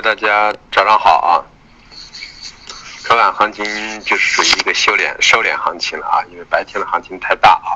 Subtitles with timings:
[0.00, 1.42] 大家早上好啊！
[3.04, 3.64] 昨晚行情
[4.02, 7.74] 就是属于一个修敛收敛行情了啊，因为白天的行情太大啊。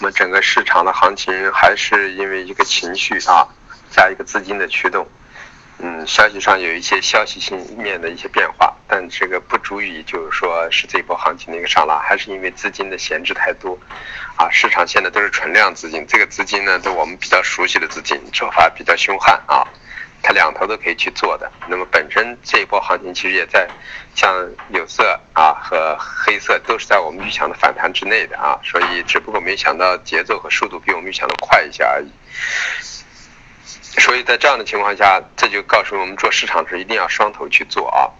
[0.00, 3.46] 那么整个市场的行情还是因为一个情绪啊，
[3.90, 5.06] 加一个资金的驱动。
[5.78, 13.78] 嗯，消息上有一些消息性面的一些变化，但这个不足以就是说是这一波行情的一个上拉，还是因为资金的闲置太多，
[14.36, 19.68] 啊，市场现在都是存量资金，这个资金呢，都我们比较熟悉的资金，做法比较凶悍啊，
[20.26, 21.48] 它两头都可以去做的。
[21.68, 23.68] 那么本身这一波行情其实也在，
[24.12, 24.34] 像
[24.70, 32.10] 有色啊和黑色都是在我们预想的反弹之内的啊，所以只不过没想到节奏和速度比我们预想的快一些而已。
[34.00, 38.10] 所以在这样的情况下，这就告诉我们做市场时一定要双头去做啊，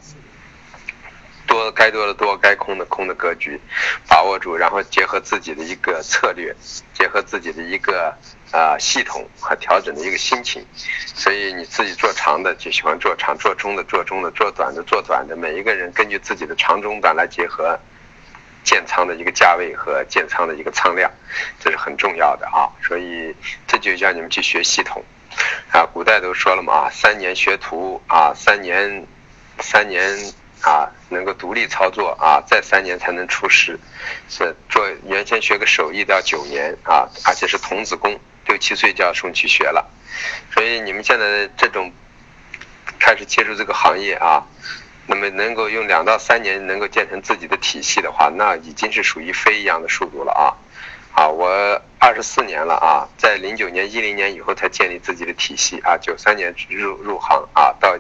[1.49, 3.61] 多该多的多，该空的空的格局
[4.07, 6.55] 把握住，然后结合自己的一个策略，
[6.95, 8.17] 结合自己的一个
[8.53, 10.65] 啊系统和调整的一个心情。
[11.15, 15.37] 所以你自己做长的就喜欢做长，做中的做中的，做短的做短的。
[15.37, 17.79] 每一个人根据自己的长中短来结合
[18.65, 21.11] 建仓的一个价位和建仓的一个仓量，
[21.61, 22.69] 这是很重要的啊。
[22.87, 23.35] 所以
[23.67, 25.03] 这就叫你们去学系统。
[25.71, 29.07] 啊，古代都说了嘛，三年学徒啊，三年，
[29.61, 33.79] 三年啊，能够独立操作啊，再三年才能出师。
[34.31, 39.89] 是做原先学个手艺都要九年啊，而且是童子功，六七岁就要送去学了。
[40.53, 41.93] 所以你们现在这种
[42.99, 44.47] 开始接触这个行业啊，
[45.07, 50.45] 那么能够用两到三年能够建成自己的体系的话，那已经是属于飞一样的速度了啊。
[51.13, 51.49] 啊，我
[51.99, 57.97] 二十四年了啊，在零九年、一零年以后才建立自己的体系啊，九三年入入行啊，到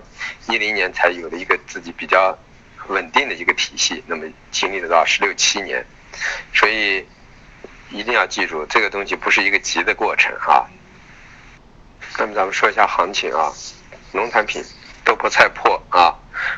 [0.48, 2.36] 一零年才有了一个自己比较
[2.88, 5.86] 稳定的一个体系，那么经历了到十六七年，
[6.52, 7.06] 所以
[7.96, 10.66] 一定要记住，这个东西不是一个急的过程啊。
[12.18, 13.52] 那么咱们说一下行情啊，
[14.12, 14.62] 农产品
[15.04, 16.14] 豆粕菜粕啊，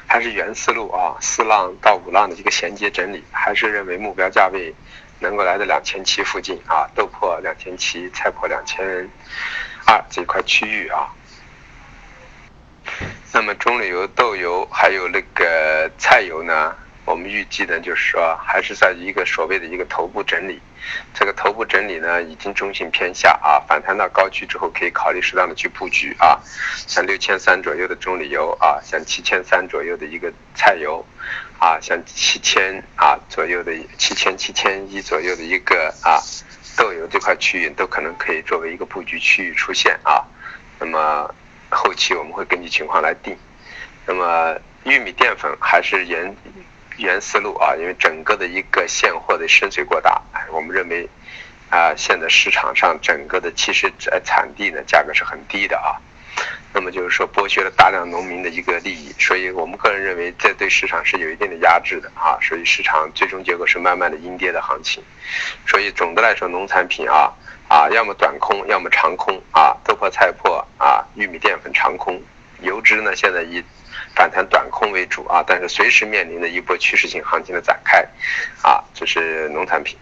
[0.06, 4.74] 还是原思路啊，四浪到五浪的一个衔接整理，还是认为目标价位。
[5.20, 8.86] 能够来到两千七附近啊，豆粕两千七，菜粕两千
[9.84, 11.08] 二这块区域啊。
[13.32, 16.72] 那么中榈油、豆油还有那个菜油呢，
[17.08, 20.60] 我们预计呢就是说还是在一个所谓的一个头部整理。
[21.12, 26.38] 这个头部整理呢已经中性偏下啊，反弹到高区之后可以考虑适当的去布局啊，
[26.86, 31.04] 像六千三左右的中榈油啊，像七千三左右的一个菜油。
[31.58, 36.22] 啊，像七千啊左右的七千七千一左右的一个啊
[36.76, 40.22] 豆油这块区域都可能可以作为一个布局区域出现啊。
[40.78, 41.34] 那么
[41.68, 43.36] 后期我们会根据情况来定。
[44.06, 46.32] 那么玉米淀粉还是沿
[46.98, 50.20] 原思路啊，因为整个的一个现货的深水过大，
[50.52, 51.08] 我们认为
[51.70, 55.96] 啊现在市场上整个的其实呃产地呢价格是很低的啊。
[56.72, 65.02] 那么就是说剥削了大量农民的一个利益，所以我们个人认为这对市场是有一定的压制的啊，所以市场最终结果是慢慢的阴跌的行情。
[65.66, 67.32] 所以总的来说，农产品啊
[67.68, 72.20] 啊，要么短空，要么长空啊，豆粕、菜粕啊，玉米淀粉长空，
[72.60, 73.64] 油脂呢现在一
[74.14, 78.06] 反弹短空为主啊，但是随时面临的一波趋势性行情的展开
[78.62, 79.98] 啊，这是农产品。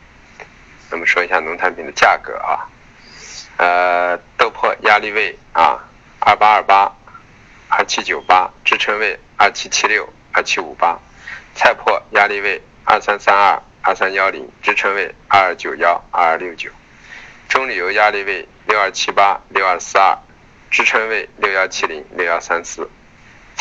[0.91, 2.69] 那么说一下农产品的价格啊，
[3.56, 5.83] 呃，豆粕压力位啊。
[6.19, 6.93] 二八二八，
[7.69, 10.99] 二七九八，支撑位二七七六，二七五八，
[11.55, 16.69] 菜粕压力位二三三二，二三幺零，支撑位二二九幺，二二六九，
[17.49, 20.19] 中榈油压力位六二七八，六二四二，
[20.69, 22.91] 支撑位六幺七零，六幺三四，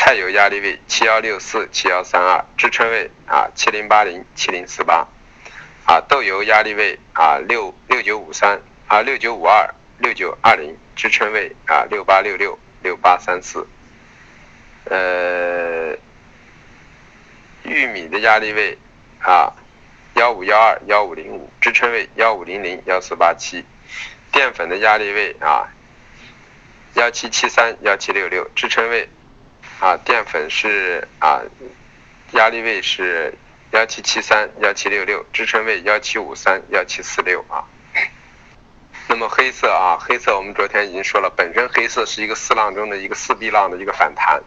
[0.05, 5.07] 菜油压力位七幺六四，七幺三二，支撑位啊七零八零，七零四八，
[5.83, 10.77] 啊豆油压力位啊六六九五三，啊六九五二，六九二零。
[10.95, 13.67] 支撑位啊，六八六六六八三四，
[14.83, 15.97] 呃，
[17.63, 18.77] 玉米的压力位
[19.23, 19.51] 啊，
[20.13, 23.65] 幺五幺二幺五零五，支撑位幺五零零幺四八七，
[24.31, 25.73] 淀粉的压力位啊，
[26.93, 29.09] 幺七七三幺七六六，支撑位
[29.79, 31.41] 啊，淀粉是啊，
[32.31, 33.33] 压力位是
[33.71, 37.63] 幺七七三幺七六六，支撑位幺七五三幺七四六啊。
[39.07, 44.41] 那么黑色啊，黑色我们昨天已经说了，本身黑色是一个四浪中的一个四 B 浪的一个反弹。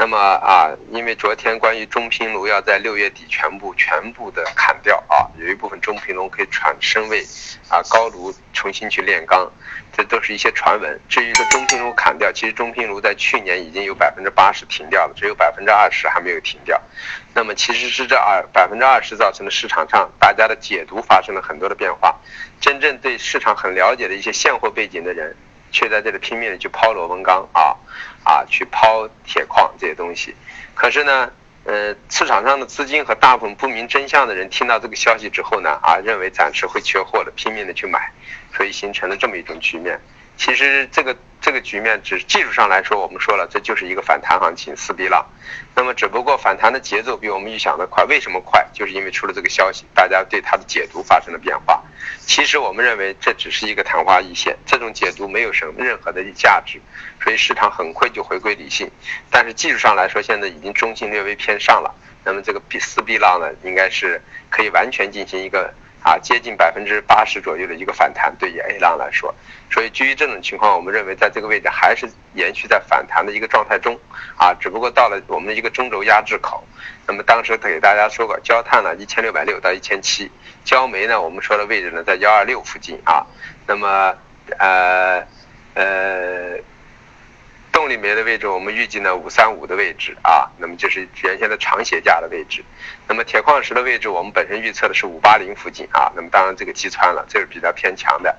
[0.00, 7.20] 那么啊，因为昨天关于中频炉要在六月底全部全部的砍掉啊，有一部分中频炉可以转升为
[7.68, 9.50] 啊高炉重新去炼钢，
[9.92, 11.00] 这都是一些传闻。
[11.08, 16.80] 至于说中频炉砍掉，其实中频炉在去年已经有百分之八十停掉了，只有百分之二十还没有停掉。
[17.34, 22.16] 那么其实是这二百分之二十造成的市场上大家的解读发生了很多的变化。
[22.60, 25.34] 真正对市场很了解的一些现货背景的人，
[25.72, 27.74] 却在这里拼命的去抛螺纹钢啊
[28.28, 30.34] 啊，去抛铁矿这些东西。
[30.74, 31.32] 可是呢，
[31.64, 38.12] 呃，市场上的资金和大部分不明真相的人听到这个消息之后呢，啊，认为暂时会缺货的，拼命的去买，
[38.54, 39.98] 所以形成了这么一种局面。
[40.38, 45.26] 其实这个这个局面，只技术上来说，我们说了，这就是一个反弹行情，四 B 浪。
[45.74, 48.64] 那么只不过反弹的节奏比我们预想的快，为什么快？
[48.72, 51.82] 就是因为出了这个消息，大家对它的解读发生了变化。
[52.20, 56.80] 其实我们认为这只是一个昙花一现，这种解读没有什么任何的价值，
[57.20, 58.88] 所以市场很快就回归理性。
[59.30, 61.92] 但是技术上来说，现在已经中性略微偏上了。
[62.24, 65.74] 那么这个四 B 浪呢，应该是可以完全进行一个。
[66.02, 69.34] 啊，接近百分之八十左右的一个反弹，对于 A 浪来说，
[69.70, 73.98] 所以基于这种情况，我们认为在这个位置还是延续在反弹的一个状态中，
[74.36, 76.64] 啊，只不过到了我们的一个中轴压制口。
[77.06, 80.30] 那么当时给大家说过，焦炭呢一千六百六到一千七，
[80.64, 83.26] 焦煤呢我们说的位置呢在幺二六附近啊，
[83.66, 84.14] 那么
[84.58, 85.26] 呃
[85.74, 86.58] 呃。
[87.78, 92.64] 动力煤的位置，我们预计呢五三五的位置啊，那么就是原先的长斜价的位置。
[93.06, 98.36] 那么铁矿石的位置，我们本身预测的是五八零附近啊，那么当然这个击穿了，这是比较偏强的。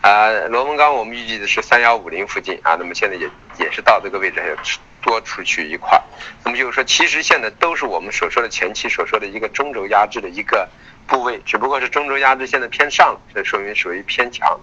[0.00, 4.56] 啊，螺纹钢我们预计的是三幺五零附近啊，那么现在也也是到这个位置还有
[5.02, 6.02] 多出去一块。
[6.42, 10.66] 那么就是说，其实现在都是我们所说的前期所说的一个中轴压制的一个
[11.06, 14.58] 部位，只不过是中轴压制现在偏上，这说明属于偏强。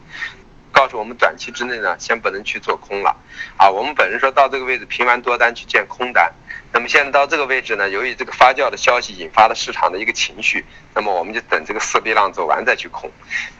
[0.75, 3.15] 告诉我们，短期之内呢，先不能去做空了，
[3.55, 6.29] 啊，我们本人说到这个位置平完多单去建空单，
[6.73, 13.09] 那么现在到这个位置呢，由于这个发酵的消息引发了市场的一个情绪，那么我们就等这个四 B 浪走完再去空，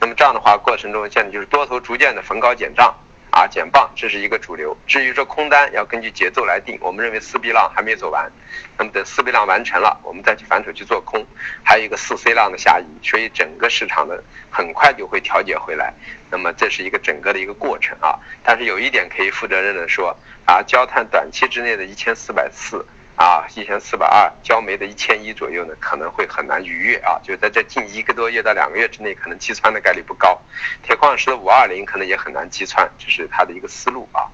[0.01, 2.93] 那么这样的话过程中现在就是多头逐渐的逢高减账。
[3.35, 4.77] 啊，减磅这是一个主流。
[4.87, 8.31] 至于说空单要根据节奏来定，我们认为四 B 浪还没走完，
[8.77, 11.21] 那么等四 B 浪完成了，我们再去反手去做空。
[11.61, 15.93] 还有一个四 C 浪的下移，所以整个市场的很快就会调节回来。
[16.31, 18.17] 那么这是一个整个的一个过程啊。
[18.41, 22.85] 但是有一点可以负责任的说，啊，焦炭短期之内的一千四百四。
[23.15, 30.37] 啊，一千四百二，焦煤的一千一左右呢，可能会很难逾越啊，就在这近一个多月到两个月之内，可能击穿的概率不高。
[30.83, 34.27] 铁矿石的五二零可能也很难击穿，这是它的一个思路啊。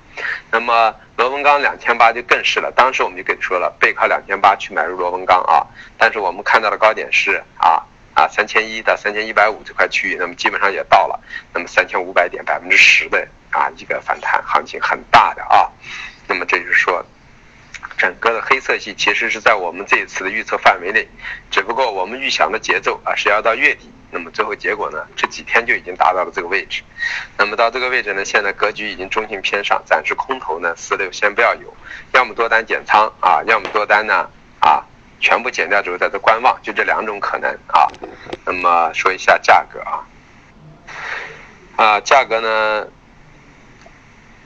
[0.49, 5.61] 那么螺纹钢两千八就更是了，当时我们就跟你说了，背靠两千八去买入螺纹钢啊。
[5.95, 7.85] 但是我们看到的高点是啊
[8.15, 11.19] 啊三千一到三千一百五这块区域，那么基本上也到了，
[11.53, 15.69] 那么三千五百点百分之十的啊一个反弹行情很大的啊。
[16.27, 17.05] 那么这就是说。
[18.01, 21.07] 整个的黑色系其实是在我们这一次的预测范围内，
[21.51, 26.81] 只不过我们预想的节奏啊是要到月底，那么最后结果呢这几天就已经达到了这个位置，
[27.37, 31.71] 那么到这个位置呢，现在格局已经中性偏上，暂时空头呢四六先不要有，
[32.11, 34.27] 要么多单减仓啊，要么多单呢
[34.61, 34.83] 啊
[35.19, 37.85] 全部减掉之后在这观望，就这两种可能啊。
[38.43, 40.01] 那么说一下价格啊，
[41.75, 42.87] 啊价格呢。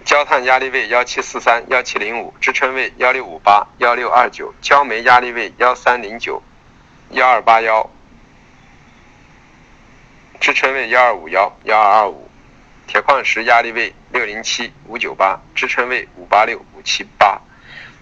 [0.05, 6.43] 焦炭压力位幺七四三幺七零五，支撑位幺六五八幺六二九，焦煤压力位幺三零九
[7.09, 7.89] 幺二八幺，
[10.39, 12.29] 支撑位幺二五幺幺二二五，
[12.85, 17.41] 铁矿石压力位六零七五九八，支撑位五八六五七八，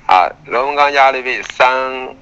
[0.05, 2.17] 啊，螺纹钢压力位三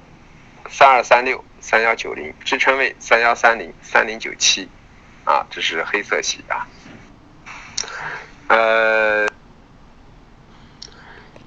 [0.70, 4.68] 三二三六三幺九零，支撑位三幺三零三零九七，
[5.24, 6.68] 啊，这是黑色系啊，
[8.46, 9.26] 呃。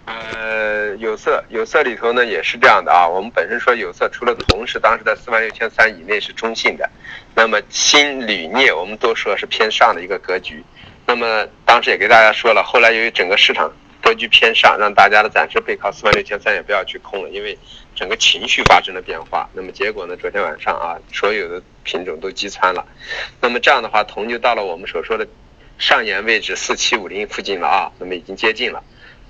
[0.08, 3.08] 呃，有色有色里头呢也是这样的啊。
[3.08, 6.90] 我们本身说有色除了铜是当时在四万六千三以内是中性的，
[7.34, 10.62] 那么锌、铝、镍我们都说是偏上的一个格局。
[11.08, 13.72] 那么当时也给大家说了，后来由于整个市场
[14.04, 17.58] 格局偏上，让大家的暂时背靠四万六千三也不要去空了，因为
[17.96, 19.50] 整个情绪发生了变化。
[19.54, 22.86] 那么结果呢，昨天晚上啊，所有的品种都击穿了。
[23.40, 25.26] 那么这样的话，铜就到了我们所说的
[25.78, 28.84] 上沿位置四七五零附近了啊，那么已经接近了。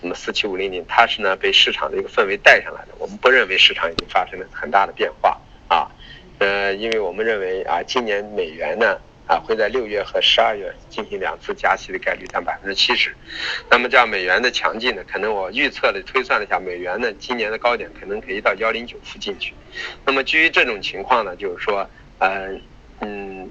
[0.06, 2.90] 那么四七五零零，它是呢被市场的一个氛围带上来的。
[3.00, 5.90] 我们不认为市场已经发生了很大的变化啊，
[6.38, 13.16] 呃，因为我们认为啊，今年美元呢啊会在六月和十二月进行两次加息的概率占百分之七十。
[13.68, 19.56] 那么这样美元的强劲呢，可能我预测的推算了一下，美元呢今年的高点可能可以到幺零九附近去。
[20.06, 22.50] 那么基于这种情况呢，就是说，呃，
[23.02, 23.50] 嗯。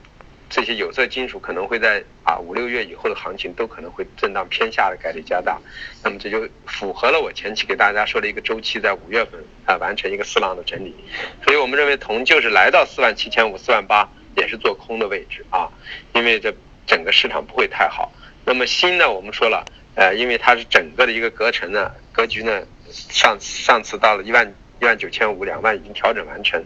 [0.55, 5.59] 这些有色金属可能会在啊五六月以后的行情都可能会震荡偏下的概率加大，
[6.01, 10.95] 那么这就符合了我前期给大家说的一个周期，在五月份啊完成一个四浪的整理，
[11.43, 15.69] 所以我们认为铜就是来到四万七千五、四万八也是做空的位置啊，
[16.15, 16.55] 因为这
[16.87, 18.13] 整个市场不会太好。
[18.45, 19.65] 那么锌呢，我们说了，
[19.97, 24.55] 呃，因为它是整个的一个隔层呢，格局呢，上上次到了一万。
[24.85, 26.63] 一万九千五，两万已经调整完成。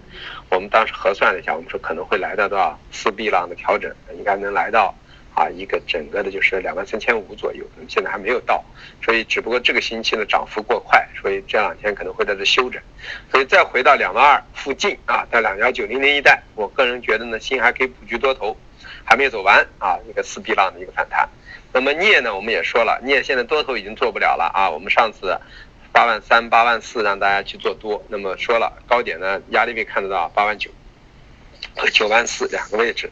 [0.51, 4.93] 我们当时核算了一下，我们说可能会来到多少四 B 浪的调整，应该能来到
[5.37, 8.65] 啊，一个整个的就是两万三千五左右，那么现在还没有到，
[9.01, 12.83] 所以只不过这个星期呢涨幅过快，所以这两天可能会在这休整，
[13.31, 18.57] 所以再回到两万二附近啊，在两幺九零零一带，我个人觉得呢，新还可以布局多头，
[19.05, 21.29] 还没有走完啊，一个四 B 浪的一个反弹。
[21.71, 25.39] 那么镍呢，我们也说了，镍现在多头已经做不了了啊，我们上次
[25.99, 30.71] 八万三、八万四让大家去做多，那么说了高点呢压力位看得到八万九。
[31.77, 33.11] 和九万四两个位置，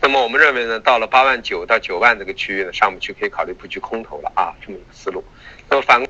[0.00, 5.22] 那么我们认为呢，到了八万九到九万这个区域呢，上不去可以考虑布局空头了啊，这么一个思路。
[5.68, 6.04] 那么反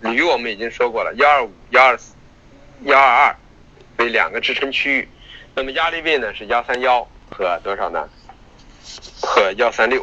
[0.00, 2.14] 铝我们已经说过了，幺二五、幺二四、
[2.84, 3.36] 幺二二
[3.98, 5.08] 为两个支撑区域，
[5.54, 8.08] 那么压力位呢是幺三幺和多少呢？
[9.20, 10.02] 和幺三六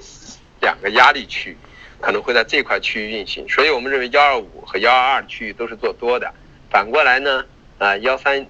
[0.61, 1.57] 两个压力区
[2.03, 6.33] 可能会在这块区域运行，所以我们认为幺二五和幺二二区域都是做多的。
[6.69, 7.45] 反过来呢，
[7.79, 8.45] 啊幺三。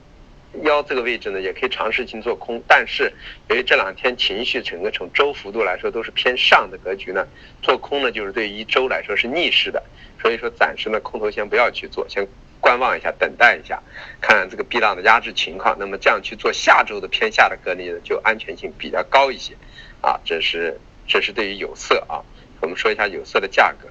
[0.62, 3.12] 幺这个位置呢，也可以尝试性做空，但是
[3.50, 7.26] 由于这两天情绪整个从周幅度来说都是偏上的格局呢，
[7.64, 9.82] 做空呢就是对于一周来说是逆势的，
[10.22, 12.28] 所以说暂时呢空头先不要去做，先
[12.62, 13.82] 观望一下，等待一下，
[14.22, 19.56] 看看这个 B 浪的压制情况，那么这样去做下周的偏下的格局呢，就安全性比较高一些，
[20.02, 22.22] 啊，这是这是对于有色啊，
[22.64, 23.90] 我们说一下有色的价格，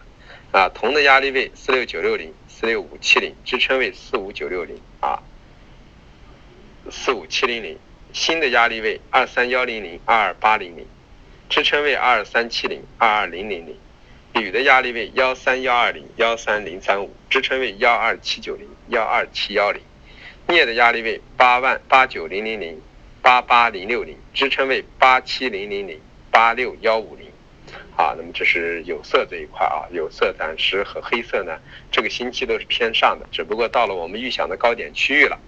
[0.58, 5.22] 啊，铜的压力位四六九六零、四六五七零，支撑位四五九六零啊。
[6.90, 7.78] 四五七零零，
[8.14, 10.86] 新的压力位二三幺零零二二八零零，
[11.50, 13.76] 支撑位二二三七零二二零零零，
[14.32, 19.82] 铝的压力位幺三幺二零幺三零三五，支撑位幺二七九零幺二七幺零，
[20.46, 22.80] 镍的压力位八万八九零零零
[23.20, 26.00] 八八零六零，支撑位八七零零零
[26.30, 27.31] 八六幺五零。
[27.96, 31.58] 啊，那么这是有色这一块啊，有色暂时和黑色呢，
[31.90, 35.38] 这个星期都是偏上的，只不过到了我们预想的高点区域了，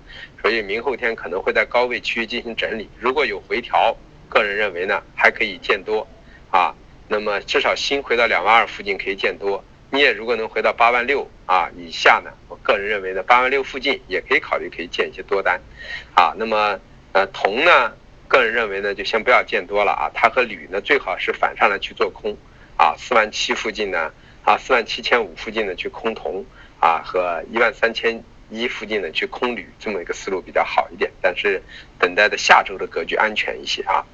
[0.42, 2.88] 所以明后天可能会在高位区域进行整理。
[3.00, 3.96] 如果有回调，
[4.28, 6.06] 个人认为呢还可以见多，
[6.50, 6.74] 啊，
[7.08, 9.64] 那么至少新回到两万二附近可以见多。
[9.90, 15.58] 你也如果能回到八万六啊以下呢，我个人认为呢八万六附近也可以考虑可以建一些多单，
[16.14, 16.78] 啊，那么
[17.12, 17.92] 呃铜呢？
[18.28, 22.36] 个人认为呢，就先不要见多了啊，它和铝呢最好是反上来去做空，
[22.76, 24.12] 啊，四万七附近呢，
[24.44, 26.44] 啊，四万七千五附近呢去空铜，
[26.80, 31.62] 啊，和一万三千一附近呢去空铝，这么一个思路比较好一点，但是
[31.98, 34.04] 等待的下周的格局安全一些啊。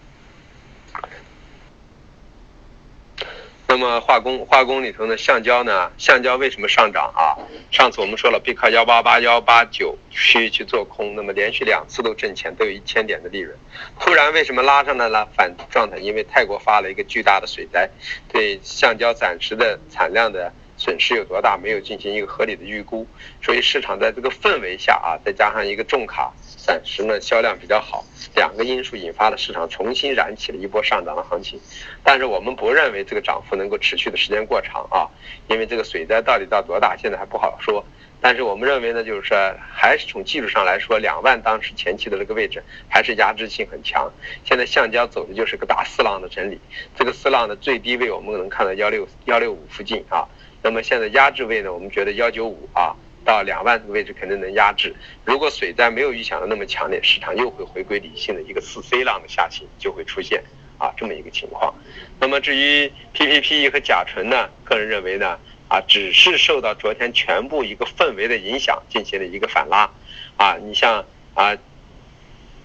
[3.71, 7.39] 那么化工化工里头的，橡胶呢，橡胶为什么上涨啊？
[7.71, 13.57] 上次我们说了，背靠幺八八幺八九区去做空，那么连续两次都挣钱，都有一千点的利润。
[14.01, 15.99] 突然为什么拉上来了反状态？
[15.99, 17.89] 因为泰国发了一个巨大的水灾，
[18.33, 23.07] 对橡胶暂时的产量的损失有多大，没有进行一个合理的预估，
[23.43, 26.33] 所以市场在这个氛围下啊，再加上一个重卡。
[26.57, 31.61] 暂时呢销量比较好，两个因素引发了市场重新燃起了一波上涨的行情，
[32.03, 35.09] 但是我们不认为这个涨幅能够持续的时间过长啊，
[35.49, 37.85] 因为这个水灾到底到多大现在还不好说。
[38.23, 39.37] 但是我们认为呢，就是说
[39.73, 44.13] 还是从技术上来说，两万当时前期的这个位置还是压制性很强。
[44.45, 46.61] 现在橡胶走的就是个大四浪的整理，
[46.95, 50.29] 这个四浪的最低位我们能看到幺六幺六五附近啊，
[50.63, 52.95] 那么现在压制位呢，我们觉得幺九五啊。
[53.23, 54.97] 到两万这个位置肯定能压制。
[55.27, 60.43] 如果水灾没有预想的那么强烈，市场又会回归理性的一个四 C 浪的下行就会出现
[60.79, 61.73] 啊这么一个情况。
[62.19, 65.39] 那么至于 PPP 和甲醇呢，个人认为呢
[65.69, 69.91] 啊只是受到昨天全部一个氛围的影响进行了一个反拉
[70.39, 70.57] 啊。
[70.57, 71.55] 你像啊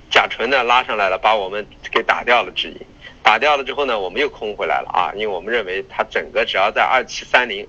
[0.10, 2.80] 甲醇呢拉上来了，把我们给打掉了止盈，
[3.22, 7.68] 打掉了之后呢，我们又空回来了啊，因为我们认为它整个只要在二七三零。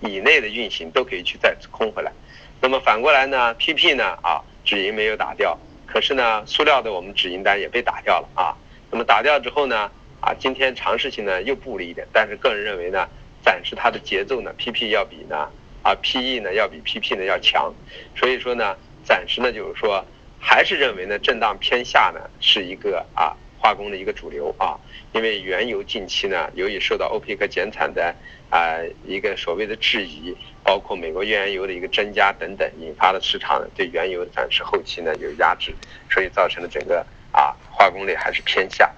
[0.00, 2.12] 以内的运行都可以去再次空回来，
[2.60, 4.04] 那么反过来呢？PP 呢？
[4.22, 8.54] 啊，止盈没有打掉，可是呢，塑料的我们止盈单也被打掉了啊。
[8.90, 9.90] 那么打掉之后呢？
[10.20, 13.08] 啊，今天尝试性呢又布了一点，但是个人认为呢，
[13.42, 15.48] 暂时它的节奏呢，PP 要比呢，
[15.82, 17.72] 啊，PE 呢要比 PP 呢要强，
[18.16, 20.04] 所以说呢，暂时呢就是说，
[20.40, 23.36] 还是认为呢，震荡偏下呢是一个啊。
[23.58, 24.78] 化工的一个主流啊，
[25.12, 28.14] 因为原油近期呢，由于受到欧佩克减产的
[28.50, 35.74] 啊一个所谓的质疑，包括美国页岩油的一个增加等等，引发了市场对原油暂时后期呢有压制，
[36.10, 38.90] 所以造成了整个啊化工类还是偏下。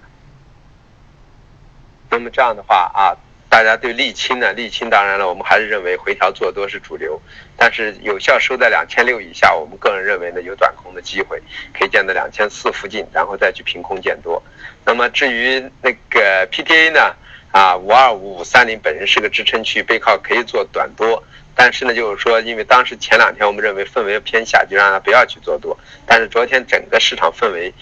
[2.11, 3.17] 那么这样的话啊。
[3.51, 4.55] 大家对沥青呢？
[4.55, 7.21] 沥青当然了，我们还是认为回调做多是主流，
[7.57, 11.43] 但是有效收在两千六以下，我们个人认为呢有短空的机会，
[11.77, 14.41] 可以见到两千四附近，然后再去凭空见多。
[14.85, 17.15] 那么至于那个 PTA 呢？
[17.53, 21.21] 啊，五二五五三零本身是个支撑区，背靠可以做短多，
[21.57, 25.77] 但是呢，就是说，因为当时前两天我们认为氛围偏下，就让它不要去做多。
[26.07, 27.75] 但是昨天整个市场氛围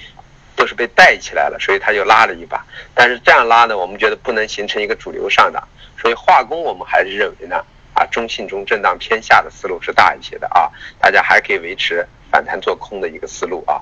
[0.59, 2.67] 都是被带起来了，所以它又拉了一把。
[2.93, 5.63] 但是这样拉呢，我们觉得不能形成一个主流上涨，
[5.97, 13.81] 所以化工我们还是认为呢，啊，中性中震荡偏下的思路是大一些的啊，大家还可以维持反弹做空的一个思路啊，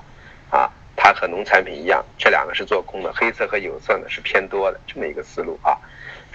[0.51, 5.75] 啊，它和农产品一样，这两个是做空的，黑色和有色呢是偏多的这么一个思路啊，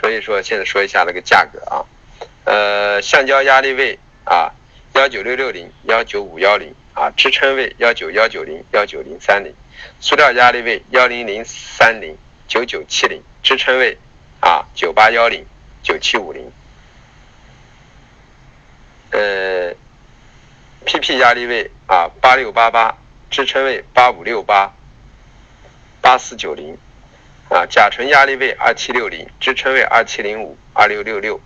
[0.00, 1.86] 所以说现在说一下那个价格啊，
[2.46, 4.50] 呃，橡胶压力位啊，
[4.94, 6.74] 幺九六六零幺九五幺零。
[6.94, 9.50] 啊，支撑位幺九幺九零幺九零三零，
[10.00, 12.16] 塑料压力位幺零零三零
[12.48, 13.98] 九九七零，支撑位
[14.40, 15.46] 啊九八幺零
[15.82, 16.52] 九七五零，
[19.10, 19.74] 呃
[20.84, 22.96] ，PP 压力位啊八六八八，
[23.30, 24.72] 支撑位八五六八
[26.00, 26.76] 八四九零，
[27.48, 31.40] 啊，甲醇压力位二七六零，支撑位二七零五二六六六，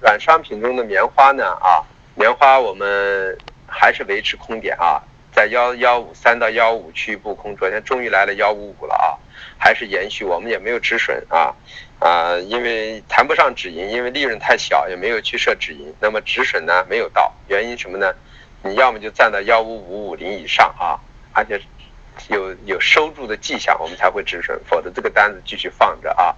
[0.00, 1.84] 软商品中的棉花呢啊。
[2.18, 3.36] 棉花我们
[3.66, 5.02] 还是维持空点啊，
[5.36, 9.12] 在幺幺五三到幺五区域布空，昨天终于来了幺五五了啊，
[9.58, 11.54] 还是延续，我们也没有止损啊
[11.98, 15.94] 啊，因为谈不上止盈，因为利润太小，也没有去设止盈。
[16.00, 18.14] 那么止损呢没有到，原因什么呢？
[18.62, 20.96] 你要么就站到幺五五五零以上啊，
[21.34, 21.60] 而且
[22.30, 26.34] 有有收住的迹象，我们才会止损，否则这个单子继续放着啊。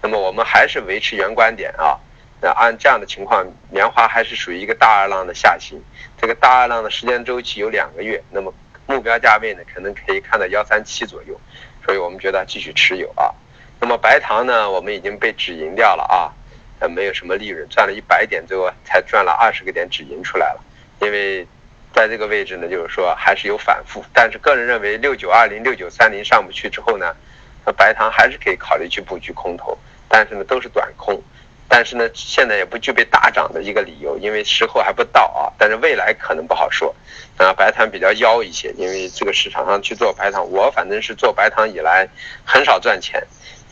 [0.00, 1.98] 那么我们还是维持原观点啊。
[2.40, 5.82] 那按这样的情况，棉花还是属于一个大二浪的下行，
[6.20, 8.52] 这个大二浪的时间周期有两个月，那么
[8.86, 11.40] 目标价位呢，可能可以看到幺三七左右，
[11.84, 13.32] 所以我们觉得继续持有啊。
[13.80, 16.30] 那么白糖呢，我们已经被止盈掉了啊，
[16.78, 20.60] 呃，没有什么利润，赚了一百点最后才赚了二十个点止盈出来了，
[21.00, 21.46] 因为
[21.94, 27.16] 在这个位置呢，就是说还是有反复，但是个人认为六九二零、六九三零上不去之后呢，
[27.64, 29.76] 那白糖还是可以考虑去布局空头，
[30.06, 31.22] 但是呢，都是短空。
[31.68, 35.52] 但是呢，现在也不具备大涨的一个理由，因为时候还不到啊。
[35.58, 36.94] 但是未来可能不好说。
[37.36, 42.08] 啊，白糖比较妖一些，因为这个市场上去做白糖，我反正是做白糖以来
[42.44, 43.22] 很少赚钱，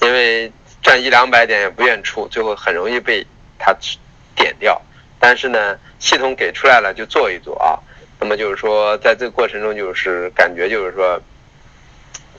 [0.02, 3.26] 因为赚一两百点也不愿出，最后很容易被
[3.58, 3.74] 它
[4.34, 4.80] 点掉。
[5.18, 7.78] 但是呢，系统给出来了就做一做啊。
[8.20, 11.20] 那么就是说，在这个过程中，就是感觉就是说。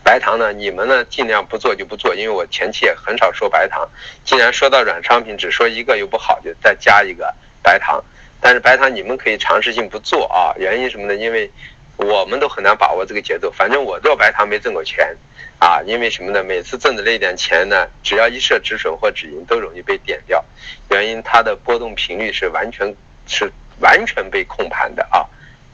[0.06, 0.54] 白糖呢？
[0.54, 1.04] 你们呢？
[1.06, 3.90] 尽量不做就不做，因为我前期也很少说白糖。
[4.24, 8.02] 既然说到软商品，只说一个又不好，就再加一个白糖。
[8.40, 11.16] 但是白糖你们可以尝试性不做啊，原因什么呢？
[11.16, 11.50] 因为
[11.98, 13.50] 我们都很难把握这个节奏。
[13.50, 15.18] 反正我做白糖没挣过钱
[15.58, 16.44] 啊，因为什么呢？
[16.44, 20.46] 每次挣的那点钱呢，只要一设止损或止盈，都容易被点掉。
[20.92, 25.26] 原因它的波动频率是完全是完全被控盘的啊，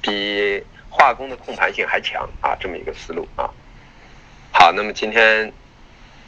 [0.01, 3.49] 比化工的控盘性还强啊，这么一个思路啊。
[4.53, 5.51] 好，那么今天，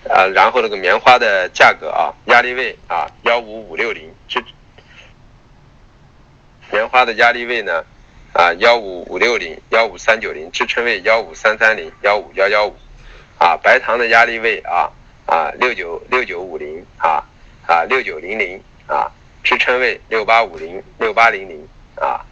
[0.09, 4.43] 呃，然后那个棉花的价格啊，压力位啊，幺五五六零，支
[6.71, 7.83] 棉花的压力位呢，
[8.33, 12.75] 啊，幺五五六零，幺五三九零，支撑位幺五三三零，幺五幺幺五，
[13.37, 14.89] 啊，白糖的压力位啊，
[15.27, 17.23] 啊，六九六九五零，啊，
[17.67, 19.11] 啊，六九零零，啊，
[19.43, 22.25] 支撑位六八五零，六八零零，啊